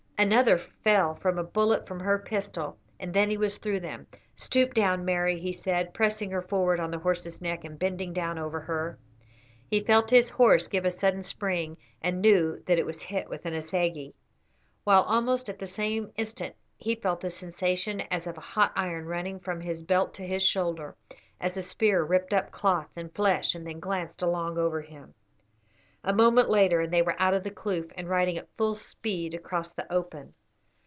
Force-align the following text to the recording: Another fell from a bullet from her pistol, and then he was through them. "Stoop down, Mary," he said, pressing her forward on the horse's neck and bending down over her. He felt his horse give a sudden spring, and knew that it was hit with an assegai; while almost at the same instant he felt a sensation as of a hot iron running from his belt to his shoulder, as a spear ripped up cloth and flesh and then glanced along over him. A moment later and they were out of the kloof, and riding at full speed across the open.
Another 0.17 0.59
fell 0.59 1.15
from 1.15 1.39
a 1.39 1.43
bullet 1.43 1.87
from 1.87 1.99
her 1.99 2.19
pistol, 2.19 2.77
and 2.99 3.11
then 3.11 3.31
he 3.31 3.37
was 3.37 3.57
through 3.57 3.79
them. 3.79 4.05
"Stoop 4.35 4.75
down, 4.75 5.03
Mary," 5.03 5.39
he 5.39 5.51
said, 5.51 5.95
pressing 5.95 6.29
her 6.29 6.43
forward 6.43 6.79
on 6.79 6.91
the 6.91 6.99
horse's 6.99 7.41
neck 7.41 7.63
and 7.63 7.79
bending 7.79 8.13
down 8.13 8.37
over 8.37 8.59
her. 8.59 8.99
He 9.67 9.81
felt 9.83 10.11
his 10.11 10.29
horse 10.29 10.67
give 10.67 10.85
a 10.85 10.91
sudden 10.91 11.23
spring, 11.23 11.75
and 12.03 12.21
knew 12.21 12.61
that 12.67 12.77
it 12.77 12.85
was 12.85 13.01
hit 13.01 13.29
with 13.29 13.47
an 13.47 13.55
assegai; 13.55 14.11
while 14.83 15.01
almost 15.01 15.49
at 15.49 15.57
the 15.57 15.65
same 15.65 16.11
instant 16.15 16.55
he 16.77 16.93
felt 16.93 17.23
a 17.23 17.31
sensation 17.31 18.01
as 18.11 18.27
of 18.27 18.37
a 18.37 18.41
hot 18.41 18.71
iron 18.75 19.05
running 19.07 19.39
from 19.39 19.59
his 19.59 19.81
belt 19.81 20.13
to 20.13 20.23
his 20.23 20.43
shoulder, 20.43 20.95
as 21.39 21.57
a 21.57 21.63
spear 21.63 22.03
ripped 22.03 22.31
up 22.31 22.51
cloth 22.51 22.91
and 22.95 23.11
flesh 23.15 23.55
and 23.55 23.65
then 23.65 23.79
glanced 23.79 24.21
along 24.21 24.59
over 24.59 24.81
him. 24.83 25.15
A 26.03 26.13
moment 26.13 26.49
later 26.49 26.81
and 26.81 26.91
they 26.91 27.03
were 27.03 27.13
out 27.19 27.35
of 27.35 27.43
the 27.43 27.51
kloof, 27.51 27.91
and 27.95 28.09
riding 28.09 28.35
at 28.39 28.49
full 28.57 28.73
speed 28.73 29.35
across 29.35 29.71
the 29.71 29.93
open. 29.93 30.33